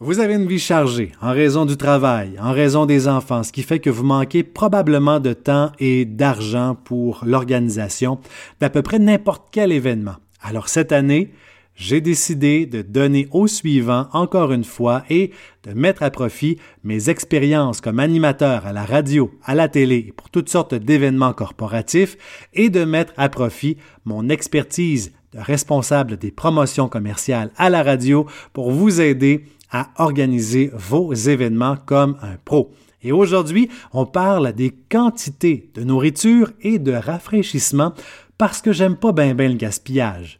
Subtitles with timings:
[0.00, 3.62] Vous avez une vie chargée en raison du travail, en raison des enfants, ce qui
[3.62, 8.18] fait que vous manquez probablement de temps et d'argent pour l'organisation
[8.58, 10.16] d'à peu près n'importe quel événement.
[10.42, 11.32] Alors cette année,
[11.76, 15.30] j'ai décidé de donner au suivant encore une fois et
[15.62, 20.12] de mettre à profit mes expériences comme animateur à la radio, à la télé et
[20.12, 22.16] pour toutes sortes d'événements corporatifs
[22.52, 28.26] et de mettre à profit mon expertise de responsable des promotions commerciales à la radio
[28.52, 29.44] pour vous aider
[29.74, 32.70] à organiser vos événements comme un pro.
[33.02, 37.92] Et aujourd'hui, on parle des quantités de nourriture et de rafraîchissement
[38.38, 40.38] parce que j'aime pas bien ben le gaspillage.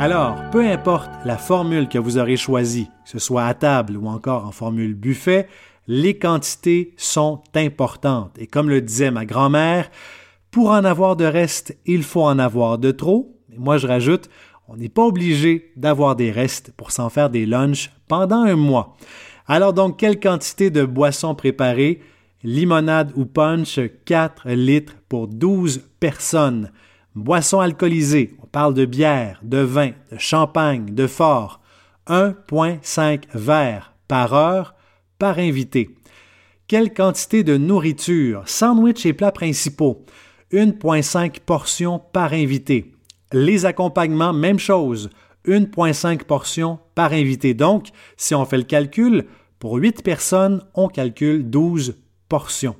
[0.00, 4.06] Alors, peu importe la formule que vous aurez choisie, que ce soit à table ou
[4.06, 5.48] encore en formule buffet,
[5.88, 8.36] les quantités sont importantes.
[8.38, 9.90] Et comme le disait ma grand-mère,
[10.50, 13.34] pour en avoir de reste, il faut en avoir de trop.
[13.52, 14.28] Et moi, je rajoute,
[14.68, 18.96] on n'est pas obligé d'avoir des restes pour s'en faire des lunchs pendant un mois.
[19.46, 22.02] Alors donc, quelle quantité de boissons préparées?
[22.44, 26.70] Limonade ou punch, 4 litres pour 12 personnes.
[27.14, 31.60] Boissons alcoolisées, on parle de bière, de vin, de champagne, de fort.
[32.06, 34.74] 1,5 verres par heure
[35.18, 35.90] par invité.
[36.66, 40.04] Quelle quantité de nourriture, sandwich et plats principaux,
[40.52, 42.92] 1,5 portions par invité.
[43.32, 45.10] Les accompagnements, même chose,
[45.46, 47.54] 1,5 portions par invité.
[47.54, 49.26] Donc, si on fait le calcul,
[49.58, 51.96] pour 8 personnes, on calcule 12
[52.28, 52.76] portions.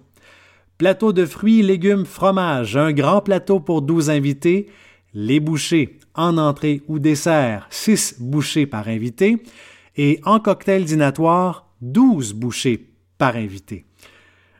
[0.76, 4.68] Plateau de fruits, légumes, fromage, un grand plateau pour 12 invités,
[5.12, 9.42] les bouchées en entrée ou dessert, 6 bouchées par invité,
[9.96, 13.84] et en cocktail dînatoire, 12 bouchées par invité.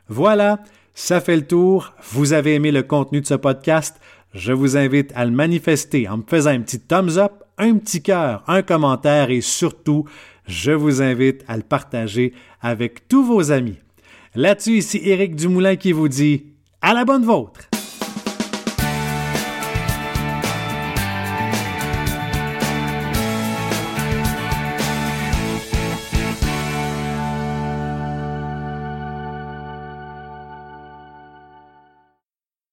[0.07, 1.93] Voilà, ça fait le tour.
[2.11, 3.99] Vous avez aimé le contenu de ce podcast?
[4.33, 8.01] Je vous invite à le manifester en me faisant un petit thumbs up, un petit
[8.01, 10.05] cœur, un commentaire et surtout,
[10.47, 13.77] je vous invite à le partager avec tous vos amis.
[14.35, 16.45] Là-dessus, ici Éric Dumoulin qui vous dit
[16.81, 17.68] à la bonne vôtre.